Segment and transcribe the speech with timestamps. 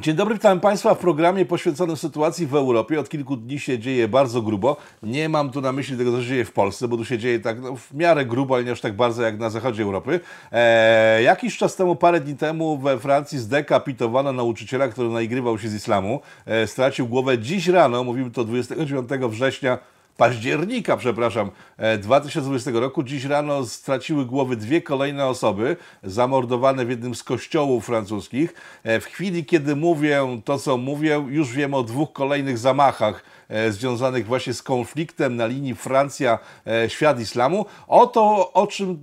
[0.00, 3.00] Dzień dobry, witam Państwa w programie poświęconym sytuacji w Europie.
[3.00, 4.76] Od kilku dni się dzieje bardzo grubo.
[5.02, 7.40] Nie mam tu na myśli tego, co się dzieje w Polsce, bo tu się dzieje
[7.40, 10.20] tak no, w miarę grubo, ale nie aż tak bardzo jak na zachodzie Europy.
[10.52, 15.74] Eee, jakiś czas temu, parę dni temu we Francji zdekapitowano nauczyciela, który naigrywał się z
[15.74, 16.20] islamu.
[16.46, 19.78] Eee, stracił głowę dziś rano, mówimy to 29 września
[20.16, 21.50] października, przepraszam,
[21.98, 23.02] 2020 e, roku.
[23.02, 28.54] Dziś rano straciły głowy dwie kolejne osoby zamordowane w jednym z kościołów francuskich.
[28.82, 33.72] E, w chwili, kiedy mówię to, co mówię, już wiem o dwóch kolejnych zamachach e,
[33.72, 37.66] związanych właśnie z konfliktem na linii Francja-Świat Islamu.
[37.88, 39.02] O to, o czym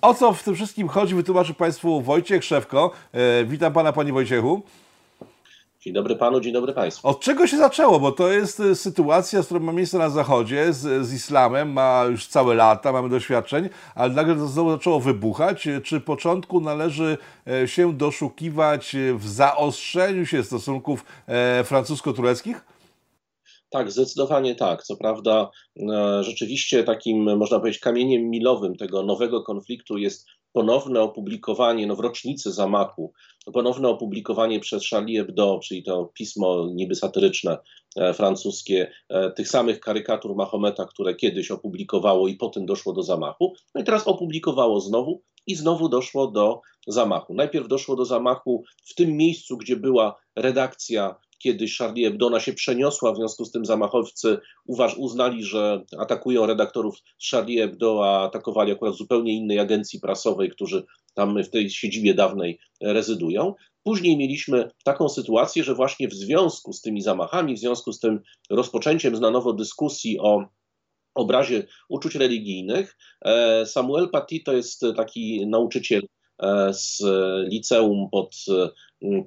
[0.00, 2.90] o co w tym wszystkim chodzi, wytłumaczy Państwu Wojciech Szewko.
[3.46, 4.62] Witam Pana, Panie Wojciechu.
[5.84, 7.08] Dzień dobry panu, dzień dobry państwu.
[7.08, 8.00] Od czego się zaczęło?
[8.00, 12.04] Bo to jest y, sytuacja, z którą ma miejsce na Zachodzie, z, z islamem, ma
[12.10, 15.68] już całe lata, mamy doświadczeń, ale nagle to znowu zaczęło wybuchać.
[15.84, 22.64] Czy początku należy e, się doszukiwać w zaostrzeniu się stosunków e, francusko-tureckich?
[23.70, 24.82] Tak, zdecydowanie tak.
[24.82, 31.86] Co prawda, e, rzeczywiście takim, można powiedzieć, kamieniem milowym tego nowego konfliktu jest ponowne opublikowanie,
[31.86, 33.12] no w rocznicy zamachu,
[33.52, 37.58] ponowne opublikowanie przez Charlie Hebdo, czyli to pismo niby satyryczne
[37.96, 43.52] e, francuskie, e, tych samych karykatur Mahometa, które kiedyś opublikowało i potem doszło do zamachu.
[43.74, 47.34] No i teraz opublikowało znowu i znowu doszło do zamachu.
[47.34, 53.12] Najpierw doszło do zamachu w tym miejscu, gdzie była redakcja kiedy Charlie Hebdo się przeniosła,
[53.12, 56.98] w związku z tym zamachowcy uważ, uznali, że atakują redaktorów
[57.30, 62.58] Charlie Hebdo, a atakowali akurat zupełnie innej agencji prasowej, którzy tam w tej siedzibie dawnej
[62.80, 63.54] rezydują.
[63.82, 68.20] Później mieliśmy taką sytuację, że właśnie w związku z tymi zamachami, w związku z tym
[68.50, 70.44] rozpoczęciem na nowo dyskusji o
[71.14, 76.02] obrazie uczuć religijnych, e, Samuel Paty to jest taki nauczyciel
[76.42, 77.02] e, z
[77.52, 78.36] liceum pod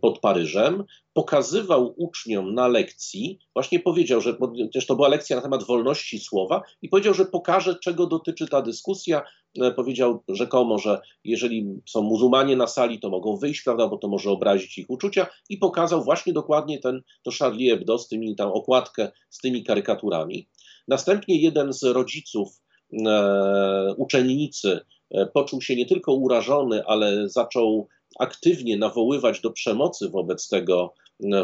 [0.01, 0.83] pod Paryżem,
[1.13, 4.37] pokazywał uczniom na lekcji, właśnie powiedział, że
[4.73, 8.61] też to była lekcja na temat wolności słowa i powiedział, że pokaże, czego dotyczy ta
[8.61, 9.23] dyskusja.
[9.61, 14.07] E, powiedział rzekomo, że jeżeli są muzułmanie na sali, to mogą wyjść, prawda, bo to
[14.07, 18.51] może obrazić ich uczucia i pokazał właśnie dokładnie ten, to Charlie Hebdo z tymi, tam
[18.51, 20.47] okładkę z tymi karykaturami.
[20.87, 22.61] Następnie jeden z rodziców
[23.07, 24.79] e, uczennicy
[25.11, 27.87] e, poczuł się nie tylko urażony, ale zaczął
[28.19, 30.93] aktywnie nawoływać do przemocy wobec tego,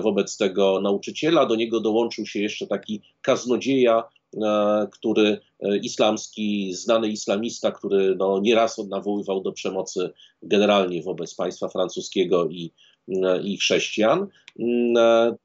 [0.02, 1.46] wobec tego nauczyciela.
[1.46, 4.04] Do niego dołączył się jeszcze taki kaznodzieja,
[4.44, 10.10] e, który e, islamski, znany islamista, który no, nieraz nawoływał do przemocy
[10.42, 12.72] generalnie wobec państwa francuskiego i,
[13.08, 14.28] e, i chrześcijan.
[14.60, 15.36] Mm,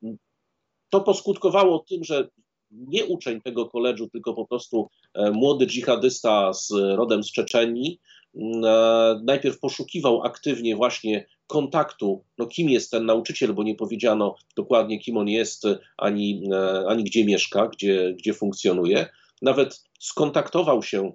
[0.91, 2.29] to poskutkowało tym, że
[2.71, 4.89] nie uczeń tego koledżu, tylko po prostu
[5.33, 8.18] młody dżihadysta z rodem z Czeczenii, e,
[9.25, 15.17] najpierw poszukiwał aktywnie właśnie kontaktu, no kim jest ten nauczyciel, bo nie powiedziano dokładnie kim
[15.17, 15.65] on jest,
[15.97, 19.07] ani, e, ani gdzie mieszka, gdzie, gdzie funkcjonuje.
[19.43, 21.13] Nawet skontaktował się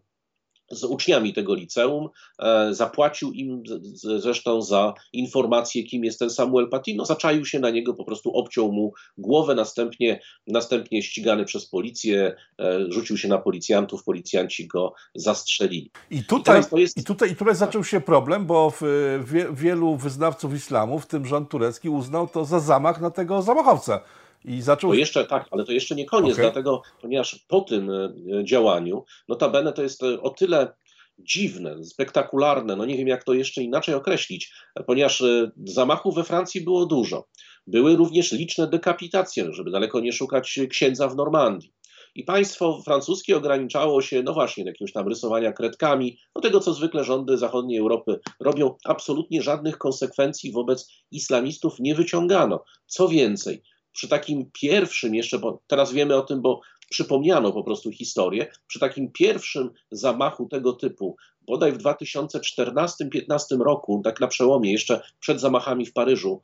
[0.74, 3.64] z uczniami tego liceum, e, zapłacił im
[3.94, 8.72] zresztą za informację, kim jest ten Samuel Patino, zaczaił się na niego, po prostu obciął
[8.72, 15.92] mu głowę, następnie, następnie ścigany przez policję, e, rzucił się na policjantów, policjanci go zastrzelili.
[16.12, 16.98] I tutaj, I jest...
[16.98, 18.82] i tutaj, i tutaj zaczął się problem, bo w,
[19.26, 24.02] wie, wielu wyznawców islamu, w tym rząd turecki, uznał to za zamach na tego zamachowca.
[24.46, 24.92] I zaczął...
[24.92, 26.46] To jeszcze tak, ale to jeszcze nie koniec, okay.
[26.46, 30.74] dlatego, ponieważ po tym e, działaniu, notabene to jest e, o tyle
[31.20, 34.54] dziwne, spektakularne, no nie wiem jak to jeszcze inaczej określić,
[34.88, 37.28] ponieważ e, zamachów we Francji było dużo.
[37.68, 41.74] Były również liczne dekapitacje, żeby daleko nie szukać księdza w Normandii.
[42.16, 46.74] I państwo francuskie ograniczało się, no właśnie, do jakiegoś tam rysowania kredkami, do tego, co
[46.74, 48.76] zwykle rządy zachodniej Europy robią.
[48.86, 52.64] Absolutnie żadnych konsekwencji wobec islamistów nie wyciągano.
[52.86, 57.92] Co więcej, przy takim pierwszym jeszcze, bo teraz wiemy o tym, bo przypomniano po prostu
[57.92, 65.02] historię, przy takim pierwszym zamachu tego typu, bodaj w 2014-2015 roku, tak na przełomie, jeszcze
[65.20, 66.42] przed zamachami w Paryżu,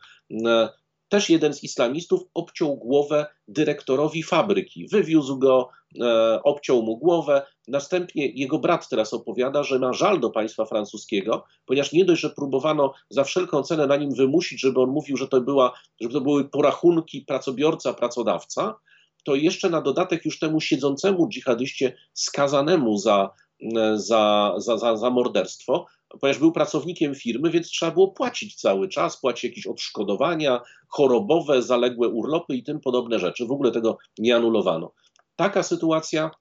[1.10, 4.88] też jeden z islamistów obciął głowę dyrektorowi fabryki.
[4.88, 5.70] Wywiózł go,
[6.02, 7.46] e, obciął mu głowę.
[7.68, 12.30] Następnie jego brat teraz opowiada, że ma żal do państwa francuskiego, ponieważ nie dość, że
[12.30, 16.22] próbowano za wszelką cenę na nim wymusić, żeby on mówił, że to, była, że to
[16.22, 18.76] były porachunki pracobiorca, pracodawca,
[19.24, 23.30] to jeszcze na dodatek już temu siedzącemu dżihadyście skazanemu za,
[23.96, 25.86] za, za, za, za morderstwo
[26.20, 32.08] ponieważ był pracownikiem firmy, więc trzeba było płacić cały czas, płacić jakieś odszkodowania chorobowe, zaległe
[32.08, 33.46] urlopy i tym podobne rzeczy.
[33.46, 34.94] W ogóle tego nie anulowano.
[35.36, 36.32] Taka sytuacja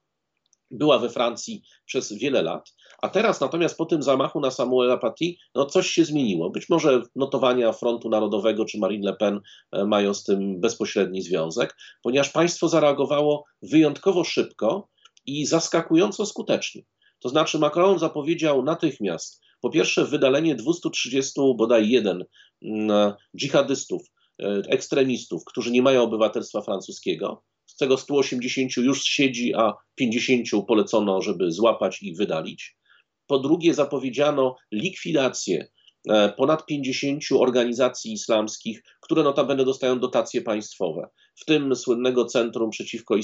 [0.71, 2.73] była we Francji przez wiele lat.
[3.01, 5.25] A teraz natomiast po tym zamachu na Samuela Paty,
[5.55, 6.49] no coś się zmieniło.
[6.49, 9.39] Być może notowania Frontu Narodowego czy Marine Le Pen
[9.71, 14.89] e, mają z tym bezpośredni związek, ponieważ państwo zareagowało wyjątkowo szybko
[15.25, 16.81] i zaskakująco skutecznie.
[17.19, 22.25] To znaczy Macron zapowiedział natychmiast po pierwsze wydalenie 230 bodaj jeden
[22.61, 24.01] mm, dżihadystów,
[24.41, 31.21] e, ekstremistów, którzy nie mają obywatelstwa francuskiego, z tego 180 już siedzi, a 50 polecono,
[31.21, 32.77] żeby złapać i wydalić.
[33.27, 35.67] Po drugie, zapowiedziano likwidację
[36.09, 43.15] e, ponad 50 organizacji islamskich, które notabene dostają dotacje państwowe, w tym słynnego Centrum Przeciwko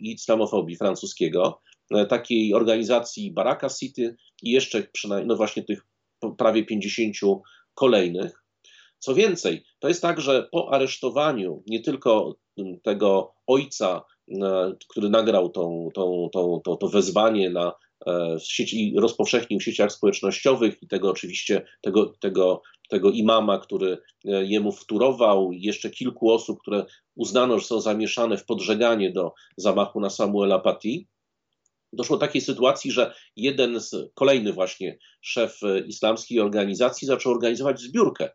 [0.00, 1.60] Islamofobii francuskiego,
[2.08, 5.86] takiej organizacji Baraka City i jeszcze przynajmniej, no właśnie tych
[6.38, 7.14] prawie 50
[7.74, 8.42] kolejnych.
[8.98, 12.36] Co więcej, to jest tak, że po aresztowaniu nie tylko
[12.82, 14.04] tego ojca,
[14.42, 17.72] e, który nagrał tą, tą, tą, to, to wezwanie na
[18.06, 24.44] e, sieci, rozpowszechnił w sieciach społecznościowych i tego oczywiście, tego, tego, tego imama, który e,
[24.44, 26.84] jemu wturował, i jeszcze kilku osób, które
[27.14, 31.04] uznano, że są zamieszane w podżeganie do zamachu na Samuela Paty.
[31.92, 38.30] Doszło do takiej sytuacji, że jeden z, kolejny właśnie szef islamskiej organizacji zaczął organizować zbiórkę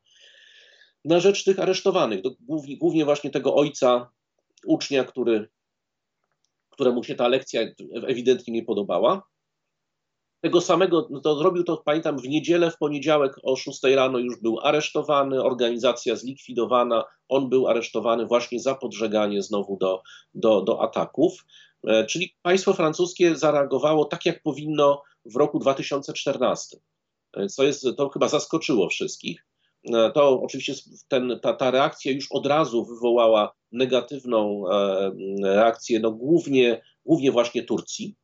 [1.06, 4.12] na rzecz tych aresztowanych, głównie, głównie właśnie tego ojca
[4.65, 5.50] ucznia, który,
[6.69, 7.62] któremu się ta lekcja
[8.07, 9.24] ewidentnie nie podobała.
[10.42, 14.42] Tego samego, no to zrobił to, pamiętam, w niedzielę, w poniedziałek o 6 rano już
[14.42, 20.01] był aresztowany, organizacja zlikwidowana, on był aresztowany właśnie za podżeganie znowu do,
[20.33, 21.45] do, do ataków.
[21.83, 26.77] E, czyli państwo francuskie zareagowało tak, jak powinno w roku 2014,
[27.33, 29.45] e, co jest, to chyba zaskoczyło wszystkich.
[29.94, 30.74] E, to oczywiście
[31.07, 34.63] ten, ta, ta reakcja już od razu wywołała negatywną
[35.44, 38.15] reakcję, no głównie, głównie właśnie Turcji.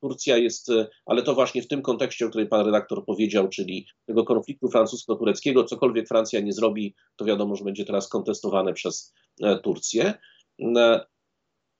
[0.00, 0.68] Turcja jest,
[1.06, 5.64] ale to właśnie w tym kontekście, o którym pan redaktor powiedział, czyli tego konfliktu francusko-tureckiego,
[5.64, 9.14] cokolwiek Francja nie zrobi, to wiadomo, że będzie teraz kontestowane przez
[9.62, 10.14] Turcję.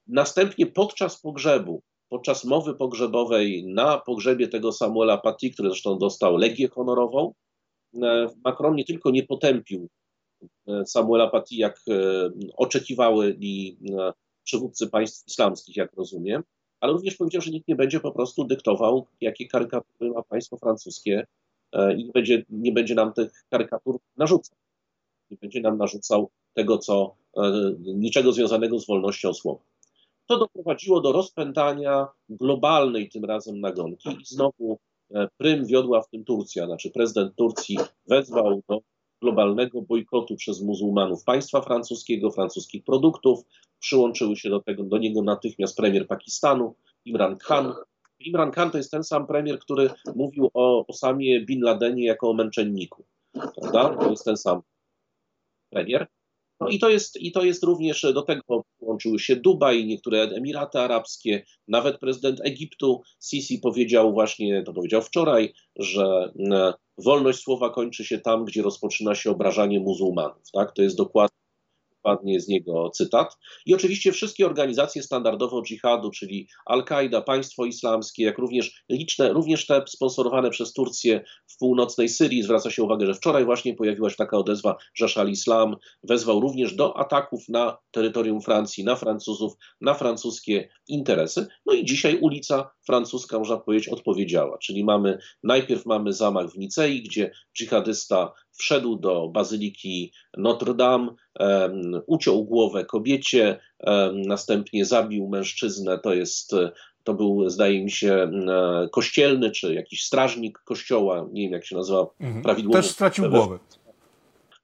[0.06, 6.68] Następnie podczas pogrzebu, podczas mowy pogrzebowej na pogrzebie tego Samuela Paty, który zresztą dostał Legię
[6.68, 7.32] Honorową,
[8.02, 9.88] E, Macron nie tylko nie potępił
[10.68, 13.38] e, Samuela Paty, jak e, oczekiwały
[14.44, 16.42] przywódcy państw islamskich, jak rozumiem,
[16.80, 21.26] ale również powiedział, że nikt nie będzie po prostu dyktował, jakie karykatury ma państwo francuskie
[21.96, 24.56] i nie będzie, nie będzie nam tych karykatur narzucał.
[25.30, 27.14] Nie będzie nam narzucał tego, co
[27.80, 29.60] niczego związanego z wolnością słowa.
[30.26, 34.78] To doprowadziło do rozpętania globalnej tym razem nagonki i znowu
[35.14, 37.78] E, prym wiodła w tym Turcja, znaczy prezydent Turcji
[38.08, 38.80] wezwał do
[39.22, 43.44] globalnego bojkotu przez muzułmanów państwa francuskiego, francuskich produktów.
[43.78, 46.74] Przyłączyły się do, tego, do niego natychmiast premier Pakistanu,
[47.04, 47.74] Imran Khan.
[48.18, 52.34] Imran Khan to jest ten sam premier, który mówił o Osamie Bin Ladenie jako o
[52.34, 53.04] męczenniku.
[53.32, 53.96] Prawda?
[53.96, 54.60] To jest ten sam
[55.70, 56.06] premier.
[56.60, 60.78] No i to jest, i to jest również, do tego połączyły się Dubaj, niektóre Emiraty
[60.78, 68.04] Arabskie, nawet prezydent Egiptu Sisi powiedział właśnie, to powiedział wczoraj, że e, wolność słowa kończy
[68.04, 70.50] się tam, gdzie rozpoczyna się obrażanie muzułmanów.
[70.52, 70.72] Tak?
[70.72, 71.45] To jest dokładnie
[72.06, 73.38] padnie z niego cytat.
[73.66, 79.82] I oczywiście wszystkie organizacje standardowo dżihadu, czyli Al-Kaida, Państwo Islamskie, jak również liczne, również te
[79.88, 82.42] sponsorowane przez Turcję w północnej Syrii.
[82.42, 86.96] Zwraca się uwagę, że wczoraj właśnie pojawiła się taka odezwa, że al-Islam wezwał również do
[86.96, 91.46] ataków na terytorium Francji, na Francuzów, na francuskie interesy.
[91.66, 94.58] No i dzisiaj ulica francuska, można powiedzieć, odpowiedziała.
[94.58, 101.08] Czyli mamy, najpierw mamy zamach w Nicei, gdzie dżihadysta wszedł do bazyliki Notre Dame,
[102.06, 103.60] uciął głowę kobiecie,
[104.26, 106.54] następnie zabił mężczyznę, to jest
[107.06, 108.30] to był, zdaje mi się,
[108.92, 112.42] kościelny, czy jakiś strażnik kościoła, nie wiem jak się nazywa mhm.
[112.42, 112.82] prawidłowo.
[112.82, 113.58] Też stracił głowę.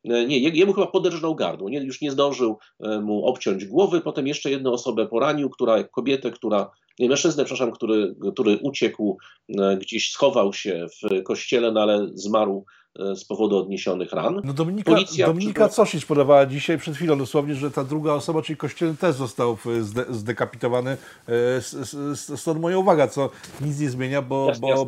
[0.04, 4.26] E, nie, jemu chyba poderżnął gardło, nie, już nie zdążył e, mu obciąć głowy, potem
[4.26, 9.18] jeszcze jedną osobę poranił, która, kobietę, która, nie, mężczyznę, przepraszam, który, który uciekł,
[9.58, 14.40] e, gdzieś schował się w kościele, no ale zmarł E, z powodu odniesionych ran.
[14.44, 18.56] No Dominika, Policja Dominika Cosić podawała dzisiaj przed chwilą dosłownie, że ta druga osoba, czyli
[18.56, 20.96] kościelny też został zde, zdekapitowany.
[21.28, 23.30] E, stąd moja uwaga, co
[23.61, 24.87] nic nie zmienia, bo, jasne, bo, jasne.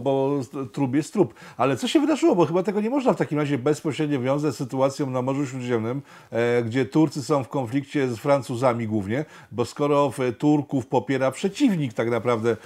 [0.59, 1.35] bo trup jest trup.
[1.57, 2.35] Ale co się wydarzyło?
[2.35, 6.03] Bo chyba tego nie można w takim razie bezpośrednio wiązać z sytuacją na Morzu Śródziemnym,
[6.31, 12.11] e, gdzie Turcy są w konflikcie z Francuzami głównie, bo skoro Turków popiera przeciwnik tak
[12.11, 12.57] naprawdę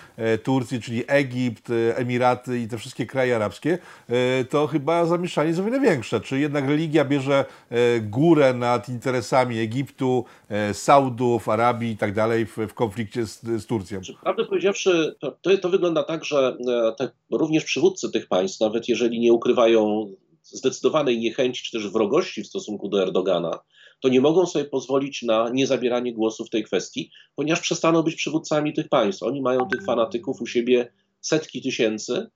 [0.42, 3.78] Turcji, czyli Egipt, Emiraty i te wszystkie kraje arabskie,
[4.50, 6.20] to chyba zamieszkanie zamieszanie jest o wiele większe.
[6.20, 12.46] Czy jednak religia bierze e, górę nad interesami Egiptu, e, Saudów, Arabii i tak dalej
[12.46, 14.00] w konflikcie z, z Turcją?
[14.22, 16.56] Prawdę powiedziawszy, to, to, wygląda tak, że
[16.98, 22.46] te, również przywódcy tych państw, nawet jeżeli nie ukrywają zdecydowanej niechęci czy też wrogości w
[22.46, 23.58] stosunku do Erdogana,
[24.00, 28.72] to nie mogą sobie pozwolić na niezabieranie głosu w tej kwestii, ponieważ przestaną być przywódcami
[28.72, 29.22] tych państw.
[29.22, 32.30] Oni mają tych fanatyków u siebie setki tysięcy, e,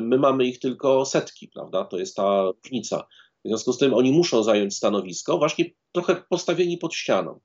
[0.00, 1.84] my mamy ich tylko setki, prawda?
[1.84, 3.06] To jest ta różnica.
[3.44, 7.40] W związku z tym oni muszą zająć stanowisko, właśnie trochę postawieni pod ścianą.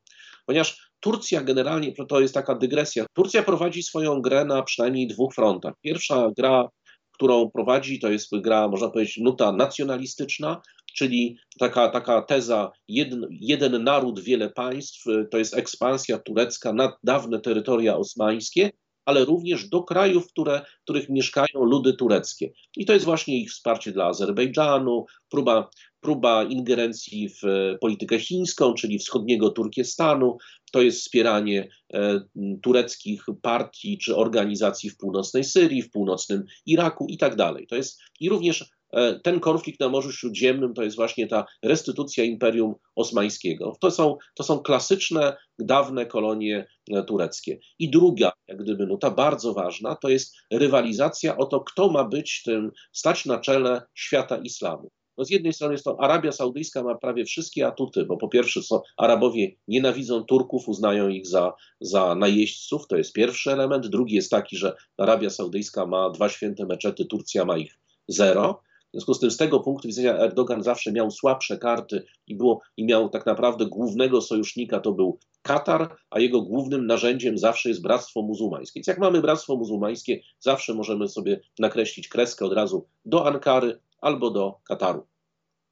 [0.46, 5.74] Ponieważ Turcja generalnie, to jest taka dygresja, Turcja prowadzi swoją grę na przynajmniej dwóch frontach.
[5.82, 6.70] Pierwsza gra,
[7.12, 10.62] którą prowadzi, to jest gra, można powiedzieć, nuta nacjonalistyczna,
[10.96, 17.40] czyli taka, taka teza jeden, jeden naród, wiele państw, to jest ekspansja turecka na dawne
[17.40, 18.72] terytoria osmańskie,
[19.06, 22.52] ale również do krajów, które, w których mieszkają ludy tureckie.
[22.78, 25.70] I to jest właśnie ich wsparcie dla Azerbejdżanu, próba,
[26.02, 27.42] próba ingerencji w
[27.82, 30.38] politykę chińską, czyli wschodniego Turkestanu,
[30.72, 32.22] to jest wspieranie e,
[32.62, 37.68] tureckich partii czy organizacji w północnej Syrii, w północnym Iraku i tak dalej.
[37.68, 38.85] To jest i również E,
[39.24, 43.78] ten konflikt na Morzu Śródziemnym to jest właśnie ta restytucja Imperium Osmańskiego.
[43.80, 47.60] To są, to są klasyczne, dawne kolonie e, tureckie.
[47.80, 52.44] I druga, jak gdyby nuta bardzo ważna, to jest rywalizacja o to, kto ma być
[52.44, 54.92] tym, stać na czele świata islamu.
[55.18, 58.64] No z jednej strony jest to Arabia Saudyjska ma prawie wszystkie atuty, bo po pierwsze
[58.64, 63.88] są, Arabowie nienawidzą Turków, uznają ich za, za najeźdźców, to jest pierwszy element.
[63.88, 68.62] Drugi jest taki, że Arabia Saudyjska ma dwa święte meczety, Turcja ma ich zero.
[68.96, 72.62] W związku z tym z tego punktu widzenia Erdogan zawsze miał słabsze karty i, było,
[72.78, 77.82] i miał tak naprawdę głównego sojusznika to był Katar, a jego głównym narzędziem zawsze jest
[77.82, 78.80] Bractwo Muzułmańskie.
[78.80, 84.32] Więc jak mamy Bractwo Muzułmańskie, zawsze możemy sobie nakreślić kreskę od razu do Ankary albo
[84.32, 85.08] do Kataru.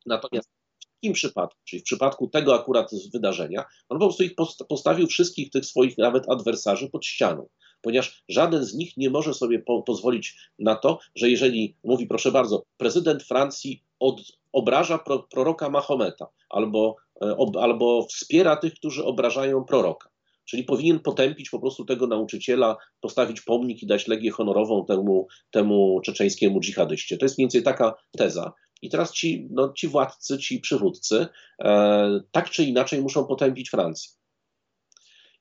[0.06, 0.50] Natomiast
[0.80, 4.36] w takim przypadku, czyli w przypadku tego akurat wydarzenia, on po prostu ich
[4.70, 7.48] postawił wszystkich tych swoich nawet adwersarzy pod ścianą
[7.84, 12.32] ponieważ żaden z nich nie może sobie po, pozwolić na to, że jeżeli mówi, proszę
[12.32, 14.22] bardzo, prezydent Francji od,
[14.52, 20.10] obraża pro, proroka Mahometa albo, e, ob, albo wspiera tych, którzy obrażają proroka.
[20.46, 26.02] Czyli powinien potępić po prostu tego nauczyciela, postawić pomnik i dać legię honorową temu, temu
[26.04, 27.18] czeczeńskiemu dżihadyście.
[27.18, 28.54] To jest mniej więcej taka teza.
[28.82, 31.28] I teraz ci, no, ci władcy, ci przywódcy,
[31.60, 34.12] e, tak czy inaczej muszą potępić Francję.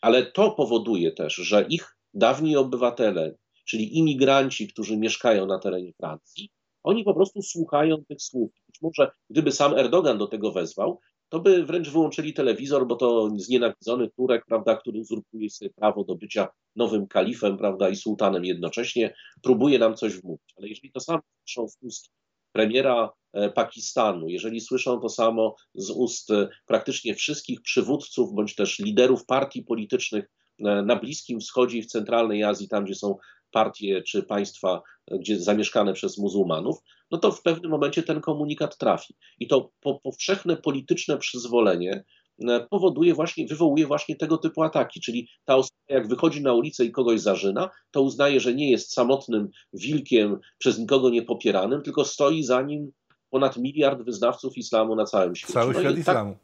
[0.01, 6.51] Ale to powoduje też, że ich dawni obywatele, czyli imigranci, którzy mieszkają na terenie Francji,
[6.83, 8.51] oni po prostu słuchają tych słów.
[8.67, 13.31] Być może gdyby sam Erdogan do tego wezwał, to by wręcz wyłączyli telewizor, bo to
[13.37, 19.15] znienawidzony Turek, prawda, który uzurpuje sobie prawo do bycia nowym kalifem, prawda, i sułtanem jednocześnie,
[19.43, 20.55] próbuje nam coś wmówić.
[20.57, 22.11] Ale jeżeli to samo słyszą z ust
[22.53, 28.79] premiera e, Pakistanu, jeżeli słyszą to samo z ust e, praktycznie wszystkich przywódców bądź też
[28.79, 30.25] liderów partii politycznych
[30.63, 33.17] na Bliskim Wschodzie i w centralnej Azji, tam gdzie są
[33.51, 36.79] partie czy państwa, gdzie zamieszkane przez muzułmanów,
[37.11, 39.15] no to w pewnym momencie ten komunikat trafi.
[39.39, 39.71] I to
[40.03, 42.05] powszechne polityczne przyzwolenie
[42.49, 46.85] e, powoduje właśnie, wywołuje właśnie tego typu ataki, czyli ta osoba jak wychodzi na ulicę
[46.85, 52.43] i kogoś zażyna, to uznaje, że nie jest samotnym wilkiem przez nikogo niepopieranym, tylko stoi
[52.43, 52.93] za nim
[53.31, 55.53] ponad miliard wyznawców islamu na całym świecie.
[55.53, 56.37] Cały no świat tak, islamu.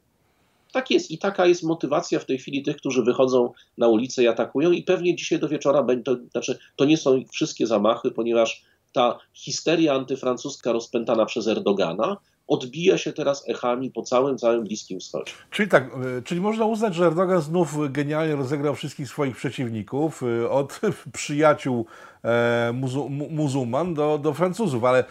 [0.79, 1.11] Tak jest.
[1.11, 4.71] I taka jest motywacja w tej chwili tych, którzy wychodzą na ulicę i atakują.
[4.71, 9.19] I pewnie dzisiaj do wieczora będzie, to znaczy to nie są wszystkie zamachy, ponieważ ta
[9.33, 12.17] histeria antyfrancuska rozpętana przez Erdogana
[12.49, 15.33] odbija się teraz echami po całym, całym Bliskim Wschodzie.
[15.51, 20.51] Czyli tak, e, czyli można uznać, że Erdogan znów genialnie rozegrał wszystkich swoich przeciwników, e,
[20.51, 20.81] od
[21.13, 21.87] przyjaciół
[22.25, 25.05] e, muzu, muzułman do, do Francuzów, ale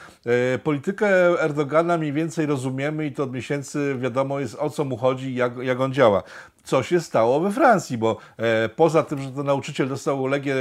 [0.63, 1.07] politykę
[1.41, 5.57] Erdogana mniej więcej rozumiemy i to od miesięcy wiadomo jest o co mu chodzi jak,
[5.57, 6.23] jak on działa
[6.67, 10.55] co się stało we Francji, bo e, poza tym, że to nauczyciel dostał legię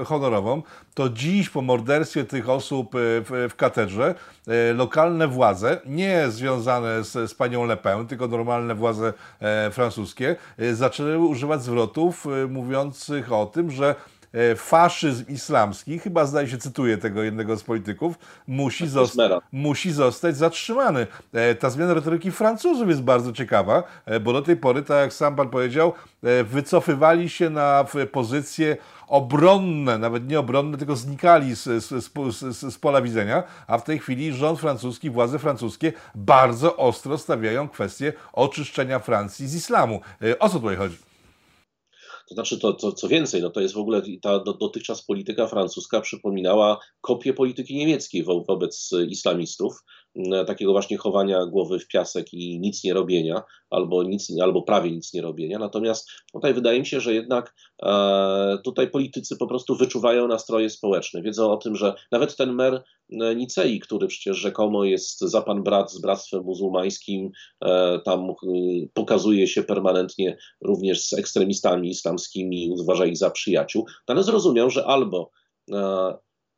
[0.00, 0.62] e, honorową,
[0.94, 4.14] to dziś po morderstwie tych osób e, w, w katedrze
[4.46, 10.36] e, lokalne władze, nie związane z, z panią Le Pen, tylko normalne władze e, francuskie,
[10.58, 13.94] e, zaczęły używać zwrotów mówiących o tym, że
[14.56, 21.06] faszyzm islamski, chyba zdaje się, cytuję tego jednego z polityków, musi, zosta musi zostać zatrzymany.
[21.32, 25.12] E, ta zmiana retoryki Francuzów jest bardzo ciekawa, e, bo do tej pory, tak jak
[25.12, 25.92] sam pan powiedział,
[26.44, 28.76] wycofywali się na pozycje
[29.08, 33.98] obronne, nawet nie obronne, tylko znikali z, z, z, z, pola widzenia, a w tej
[33.98, 40.00] chwili rząd francuski, władze francuskie bardzo ostro stawiają kwestię oczyszczenia Francji z islamu.
[40.38, 41.07] O co tutaj chodzi?
[42.28, 45.46] To znaczy, to, to, co więcej, no to jest w ogóle ta do, dotychczas polityka
[45.46, 49.84] francuska przypominała kopię polityki niemieckiej wo, wobec islamistów.
[50.46, 55.14] Takiego właśnie chowania głowy w piasek i nic nie robienia, albo, nic, albo prawie nic
[55.14, 55.58] nie robienia.
[55.58, 61.22] Natomiast tutaj wydaje mi się, że jednak e, tutaj politycy po prostu wyczuwają nastroje społeczne.
[61.22, 62.84] Wiedzą o tym, że nawet ten mer
[63.36, 67.30] Nicei, który przecież rzekomo jest za pan brat z bractwem muzułmańskim,
[67.64, 68.28] e, tam
[68.94, 75.30] pokazuje się permanentnie również z ekstremistami islamskimi, uważa ich za przyjaciół, ale zrozumiał, że albo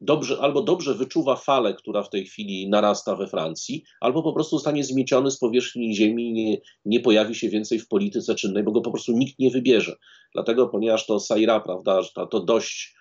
[0.00, 4.56] dobrze, albo dobrze wyczuwa falę, która w tej chwili narasta we Francji, albo po prostu
[4.56, 8.72] zostanie zmieciony z powierzchni ziemi i nie, nie pojawi się więcej w polityce czynnej, bo
[8.72, 9.96] go po prostu nikt nie wybierze.
[10.34, 12.99] Dlatego, ponieważ to Saira, prawda, to, to dość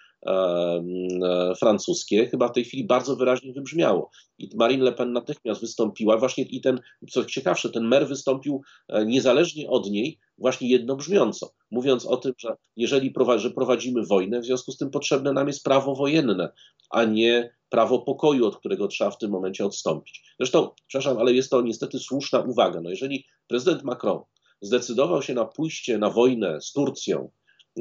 [1.58, 4.10] francuskie chyba w tej chwili bardzo wyraźnie wybrzmiało.
[4.38, 6.80] I Marine Le Pen natychmiast wystąpiła, właśnie i ten,
[7.12, 12.56] co ciekawsze, ten mer wystąpił e, niezależnie od niej, właśnie jednobrzmiąco, mówiąc o tym, że
[12.76, 16.52] jeżeli że prowadzimy wojnę, w związku z tym potrzebne nam jest prawo wojenne,
[16.90, 20.36] a nie prawo pokoju, od którego trzeba w tym momencie odstąpić.
[20.40, 22.82] Zresztą, przepraszam, ale jest to niestety słuszna uwaga.
[22.82, 24.22] No jeżeli prezydent Macron
[24.62, 27.32] zdecydował się na pójście na wojnę z Turcją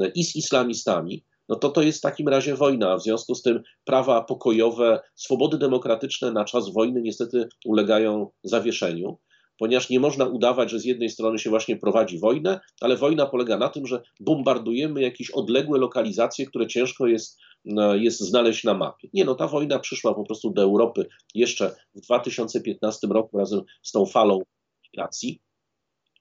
[0.00, 2.96] e, i z islamistami, no to to jest w takim razie wojna.
[2.96, 9.18] W związku z tym prawa pokojowe, swobody demokratyczne na czas wojny niestety ulegają zawieszeniu
[9.58, 13.58] ponieważ nie można udawać, że z jednej strony się właśnie prowadzi wojnę, ale wojna polega
[13.58, 19.08] na tym, że bombardujemy jakieś odległe lokalizacje, które ciężko jest, no, jest znaleźć na mapie.
[19.12, 23.92] Nie, no ta wojna przyszła po prostu do Europy jeszcze w 2015 roku razem z
[23.92, 24.42] tą falą
[24.84, 25.40] migracji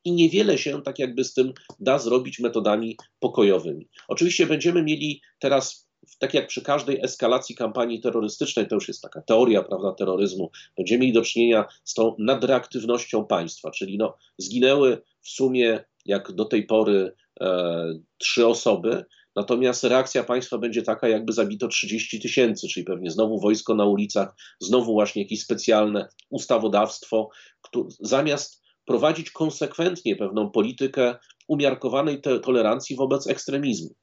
[0.06, 3.90] i niewiele się tak jakby z tym da zrobić metodami pokojowymi.
[4.08, 5.88] Oczywiście będziemy mieli teraz
[6.20, 11.02] tak jak przy każdej eskalacji kampanii terrorystycznej, to już jest taka teoria prawda, terroryzmu, będziemy
[11.02, 16.66] mieli do czynienia z tą nadreaktywnością państwa, czyli no, zginęły w sumie jak do tej
[16.66, 23.12] pory e, trzy osoby, natomiast reakcja państwa będzie taka, jakby zabito 30 tysięcy, czyli pewnie
[23.12, 27.30] znowu wojsko na ulicach, znowu właśnie jakieś specjalne ustawodawstwo,
[27.62, 31.16] które, zamiast prowadzić konsekwentnie pewną politykę
[31.48, 33.96] umiarkowanej te tolerancji wobec ekstremizmu.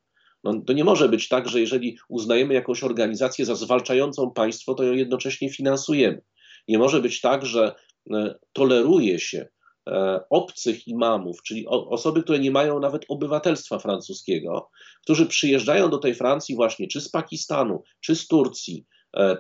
[0.45, 4.83] No, to nie może być tak, że jeżeli uznajemy jakąś organizację za zwalczającą państwo, to
[4.83, 6.23] ją jednocześnie finansujemy.
[6.69, 7.75] Nie może być tak, że
[8.13, 9.49] e, toleruje się
[9.89, 14.71] e, obcych imamów, czyli osoby, które nie mają nawet obywatelstwa francuskiego,
[15.03, 18.87] którzy przyjeżdżają do tej Francji właśnie czy z Pakistanu, czy z Turcji,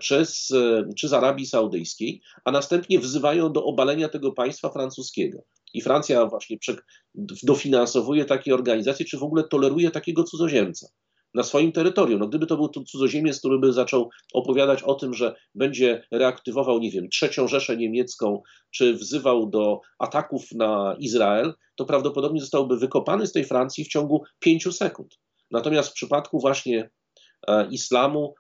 [0.01, 0.53] czy z,
[0.97, 5.43] czy z Arabii Saudyjskiej, a następnie wzywają do obalenia tego państwa francuskiego.
[5.75, 6.57] I Francja właśnie
[7.43, 10.89] dofinansowuje takie organizacje, czy w ogóle toleruje takiego cudzoziemca
[11.35, 12.21] na swoim terytorium.
[12.21, 16.91] No, gdyby to był cudzoziemiec, który by zaczął opowiadać o tym, że będzie reaktywował, nie
[16.91, 23.33] wiem, trzecią Rzeszę Niemiecką, czy wzywał do ataków na Izrael, to prawdopodobnie zostałby wykopany z
[23.33, 25.19] tej Francji w ciągu pięciu sekund.
[25.51, 26.91] Natomiast w przypadku właśnie
[27.49, 28.35] e, islamu,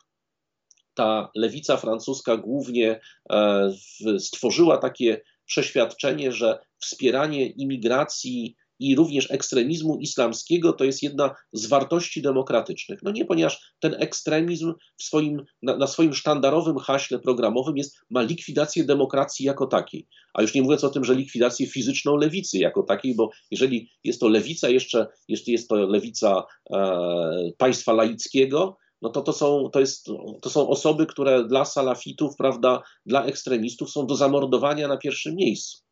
[0.94, 3.70] ta lewica francuska głównie e,
[4.18, 12.22] stworzyła takie przeświadczenie, że wspieranie imigracji i również ekstremizmu islamskiego to jest jedna z wartości
[12.22, 13.02] demokratycznych.
[13.02, 18.84] No nie, ponieważ ten ekstremizm swoim, na, na, swoim sztandarowym haśle programowym jest, ma likwidację
[18.84, 20.08] demokracji jako takiej.
[20.34, 24.20] A już nie mówiąc o tym, że likwidację fizyczną lewicy jako takiej, bo jeżeli jest
[24.20, 29.80] to lewica jeszcze, jeśli jest to lewica e, państwa laickiego, no to to są, to,
[29.80, 30.06] jest,
[30.40, 35.84] to są osoby, które dla salafitów, prawda, dla ekstremistów są do zamordowania na pierwszym miejscu.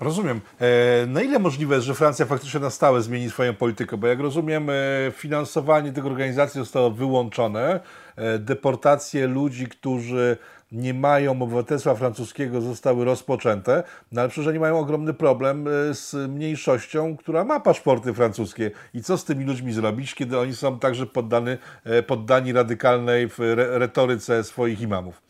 [0.00, 0.40] Rozumiem.
[0.60, 3.96] E, na ile możliwe jest, że Francja faktycznie na stałe zmieni swoją politykę?
[3.96, 4.74] Bo jak rozumiem, e,
[5.12, 7.80] finansowanie tych organizacji zostało wyłączone,
[8.16, 10.36] e, deportacje ludzi, którzy
[10.72, 17.16] nie mają obywatelstwa francuskiego zostały rozpoczęte, no ale przecież oni mają ogromny problem z mniejszością,
[17.16, 18.70] która ma paszporty francuskie.
[18.94, 21.58] I co z tymi ludźmi zrobić, kiedy oni są także poddany,
[22.06, 25.28] poddani radykalnej retoryce swoich imamów?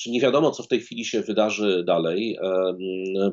[0.00, 2.38] Czy nie wiadomo, co w tej chwili się wydarzy dalej.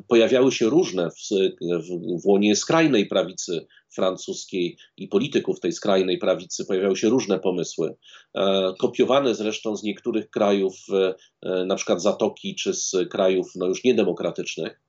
[0.08, 1.28] Pojawiały się różne w,
[1.60, 7.96] w, w łonie skrajnej prawicy francuskiej i polityków tej skrajnej prawicy pojawiały się różne pomysły,
[8.34, 10.74] e, kopiowane zresztą z niektórych krajów,
[11.42, 14.80] e, na przykład Zatoki, czy z krajów no już niedemokratycznych.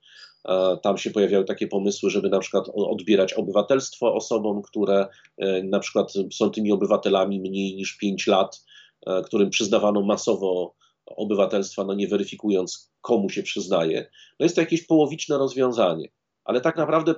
[0.48, 5.08] E, tam się pojawiały takie pomysły, żeby na przykład odbierać obywatelstwo osobom, które
[5.64, 8.62] na przykład są tymi obywatelami mniej niż 5 lat,
[9.26, 10.76] którym przyznawano masowo
[11.16, 14.10] obywatelstwa, no nie weryfikując, komu się przyznaje.
[14.40, 16.10] No jest to jakieś połowiczne rozwiązanie,
[16.44, 17.16] ale tak naprawdę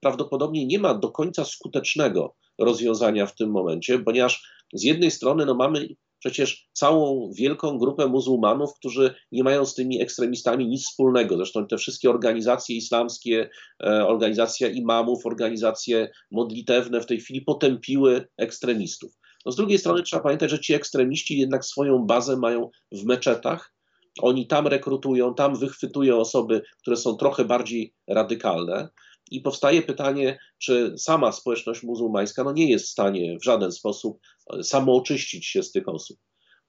[0.00, 5.54] prawdopodobnie nie ma do końca skutecznego rozwiązania w tym momencie, ponieważ z jednej strony no
[5.54, 11.36] mamy przecież całą wielką grupę muzułmanów, którzy nie mają z tymi ekstremistami nic wspólnego.
[11.36, 13.50] Zresztą te wszystkie organizacje islamskie,
[13.84, 19.12] e, organizacja imamów, organizacje modlitewne w tej chwili potępiły ekstremistów.
[19.46, 23.74] No z drugiej strony trzeba pamiętać, że ci ekstremiści jednak swoją bazę mają w meczetach
[24.20, 28.88] Oni tam rekrutują, tam wychwytują osoby, które są trochę bardziej radykalne.
[29.30, 34.20] I powstaje pytanie, czy sama społeczność muzułmańska no nie jest w stanie w żaden sposób
[34.62, 36.18] samooczyścić się z tych osób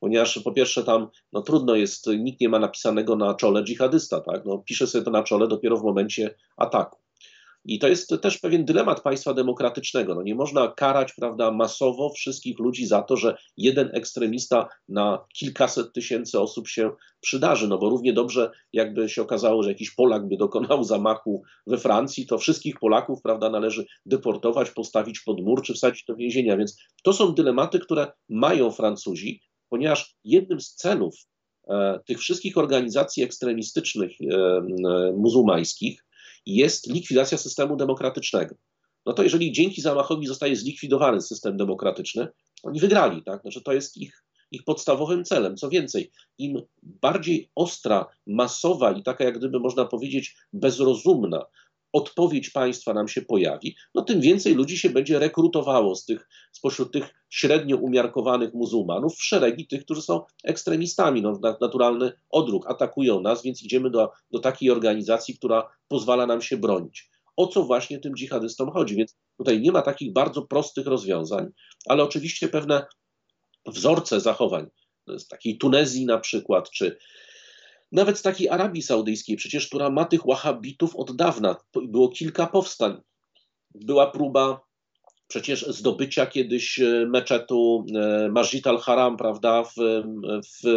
[0.03, 4.45] ponieważ po pierwsze tam no, trudno jest, nikt nie ma napisanego na czole dżihadysta, tak?
[4.45, 6.99] no, pisze sobie to na czole dopiero w momencie ataku.
[7.65, 10.15] I to jest też pewien dylemat państwa demokratycznego.
[10.15, 15.93] No nie można karać prawda, masowo wszystkich ludzi za to, że jeden ekstremista na kilkaset
[15.93, 17.67] tysięcy osób się przydarzy.
[17.67, 22.27] No bo równie dobrze, jakby się okazało, że jakiś Polak by dokonał zamachu we Francji,
[22.27, 26.57] to wszystkich Polaków prawda, należy deportować, postawić pod mur czy wsadzić do więzienia.
[26.57, 31.15] Więc to są dylematy, które mają Francuzi, ponieważ jednym z celów
[31.69, 34.61] e, tych wszystkich organizacji ekstremistycznych e, e,
[35.17, 36.02] muzułmańskich
[36.45, 38.55] jest likwidacja systemu demokratycznego.
[39.05, 42.27] No to jeżeli dzięki zamachowi zostaje zlikwidowany system demokratyczny,
[42.63, 43.41] oni wygrali, tak?
[43.41, 45.57] Znaczy to jest ich, ich podstawowym celem.
[45.57, 51.45] Co więcej, im bardziej ostra, masowa i taka, jak gdyby można powiedzieć, bezrozumna
[51.93, 56.91] odpowiedź państwa nam się pojawi, no tym więcej ludzi się będzie rekrutowało z tych, spośród
[56.91, 61.21] tych średnio umiarkowanych muzułmanów w szeregi tych, którzy są ekstremistami.
[61.21, 66.57] No, naturalny odruch, atakują nas, więc idziemy do, do takiej organizacji, która pozwala nam się
[66.57, 67.09] bronić.
[67.37, 68.95] O co właśnie tym dżihadystom chodzi?
[68.95, 71.51] Więc tutaj nie ma takich bardzo prostych rozwiązań,
[71.85, 72.85] ale oczywiście pewne
[73.65, 74.67] wzorce zachowań,
[75.07, 76.97] z takiej Tunezji na przykład, czy
[77.93, 81.55] nawet z takiej Arabii Saudyjskiej, przecież, która ma tych wahabitów od dawna.
[81.83, 83.01] Było kilka powstań.
[83.75, 84.61] Była próba
[85.27, 89.73] przecież zdobycia kiedyś e, meczetu e, Masjid al-Haram, prawda, w,
[90.53, 90.67] w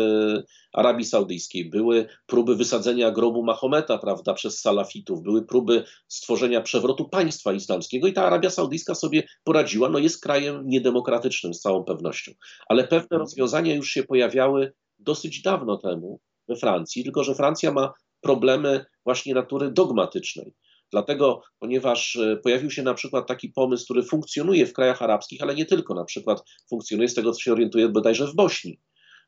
[0.73, 1.71] Arabii Saudyjskiej.
[1.71, 5.23] Były próby wysadzenia grobu Mahometa, prawda, przez salafitów.
[5.23, 9.89] Były próby stworzenia przewrotu państwa islamskiego i ta Arabia Saudyjska sobie poradziła.
[9.89, 12.33] No jest krajem niedemokratycznym z całą pewnością.
[12.69, 17.93] Ale pewne rozwiązania już się pojawiały dosyć dawno temu we Francji, tylko że Francja ma
[18.21, 20.55] problemy właśnie natury dogmatycznej.
[20.93, 25.55] Dlatego, ponieważ e, pojawił się na przykład taki pomysł, który funkcjonuje w krajach arabskich, ale
[25.55, 28.81] nie tylko, na przykład funkcjonuje z tego, co się orientuje bodajże w Bośni,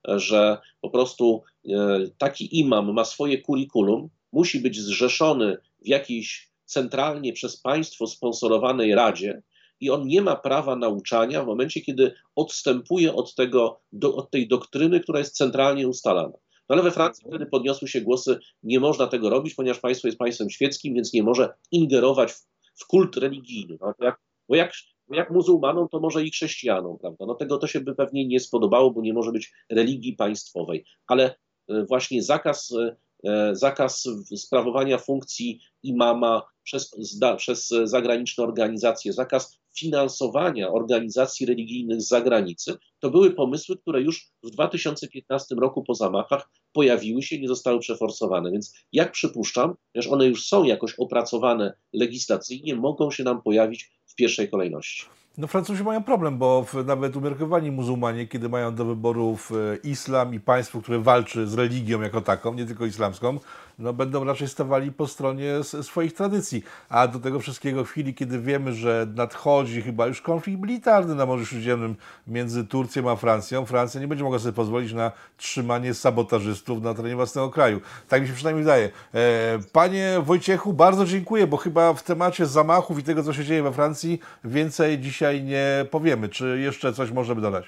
[0.09, 6.51] e, że po prostu e, taki imam ma swoje kurikulum, musi być zrzeszony w jakiejś
[6.65, 9.43] centralnie przez państwo sponsorowanej radzie,
[9.81, 14.49] i on nie ma prawa nauczania w momencie, kiedy odstępuje od, tego, do, od tej
[14.49, 16.39] doktryny, która jest centralnie ustalana.
[16.69, 20.19] No ale we Francji wtedy podniosły się głosy, nie można tego robić, ponieważ państwo jest
[20.19, 23.79] państwem świeckim, więc nie może ingerować w, w kult religijny.
[23.81, 24.73] No, jak, bo jak,
[25.11, 27.27] jak muzułmanom, to może i chrześcijanom, prawda?
[27.27, 30.85] No tego to się by pewnie nie spodobało, bo nie może być religii państwowej.
[31.07, 31.35] Ale
[31.69, 34.05] e, właśnie zakaz e, E, zakaz
[34.37, 36.97] sprawowania funkcji imama przez,
[37.37, 44.51] przez zagraniczne organizacje, zakaz finansowania organizacji religijnych z zagranicy, to były pomysły, które już w
[44.51, 48.53] 2015 roku po zamachach pojawiły się nie zostały przeforsowane.
[48.53, 54.15] Więc jak przypuszczam, że one już są jakoś opracowane legislacyjnie, mogą się nam pojawić w
[54.15, 55.18] pierwszej kolejności.
[55.39, 60.41] No Francuzi mają problem, bo nawet umiarkowani muzułmanie, kiedy mają do wyborów e, islam i
[60.41, 63.39] państwo, które walczy z religią jako taką, nie tylko islamską,
[63.79, 66.63] no, będą raczej stawali po stronie swoich tradycji.
[66.89, 71.27] A do tego wszystkiego w chwili, kiedy wiemy, że nadchodzi chyba już konflikt militarny na
[71.27, 76.83] Morzu Śródziemnym między Turcją a Francją, Francja nie będzie mogła sobie pozwolić na trzymanie sabotażystów
[76.83, 77.81] na terenie własnego kraju.
[78.09, 78.91] Tak mi się przynajmniej wydaje.
[79.15, 83.63] E, panie Wojciechu, bardzo dziękuję, bo chyba w temacie zamachów i tego, co się dzieje
[83.63, 86.29] we Francji, więcej dzisiaj nie powiemy.
[86.29, 87.65] Czy jeszcze coś możemy dodać?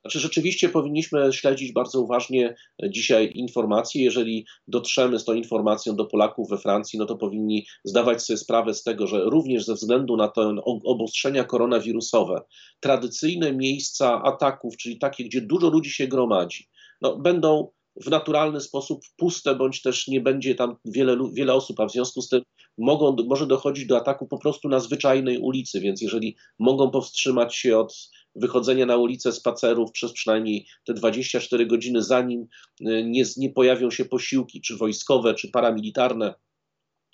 [0.00, 2.54] Znaczy, rzeczywiście powinniśmy śledzić bardzo uważnie
[2.90, 4.04] dzisiaj informacje.
[4.04, 8.74] Jeżeli dotrzemy z tą informacją do Polaków we Francji, no to powinni zdawać sobie sprawę
[8.74, 12.40] z tego, że również ze względu na te obostrzenia koronawirusowe,
[12.80, 16.68] tradycyjne miejsca ataków, czyli takie, gdzie dużo ludzi się gromadzi,
[17.00, 17.68] no, będą
[18.04, 22.22] w naturalny sposób puste, bądź też nie będzie tam wiele, wiele osób, a w związku
[22.22, 22.42] z tym
[22.78, 27.78] mogą, może dochodzić do ataku po prostu na zwyczajnej ulicy, więc jeżeli mogą powstrzymać się
[27.78, 32.46] od wychodzenia na ulicę spacerów przez przynajmniej te 24 godziny, zanim
[32.80, 36.34] y, nie, nie pojawią się posiłki, czy wojskowe, czy paramilitarne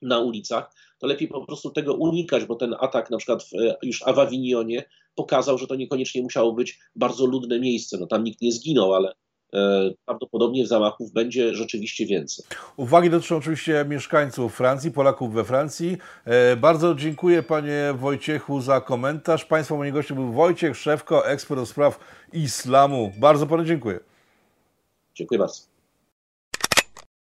[0.03, 3.51] na ulicach, to lepiej po prostu tego unikać, bo ten atak na przykład w,
[3.83, 7.99] już w Awinionie pokazał, że to niekoniecznie musiało być bardzo ludne miejsce.
[8.01, 9.32] No tam nikt nie zginął, ale E,
[10.05, 12.45] prawdopodobnie zamachów będzie rzeczywiście więcej.
[12.77, 15.97] Uwagi dotyczą oczywiście mieszkańców Francji, Polaków we Francji.
[16.25, 19.45] E, bardzo dziękuję panie Wojciechu za komentarz.
[19.45, 21.99] Państwa moim gościem był Wojciech Szewko, ekspert do spraw
[22.33, 23.13] islamu.
[23.19, 24.01] Bardzo panu dziękuję.
[25.15, 25.72] Dziękuję bardzo.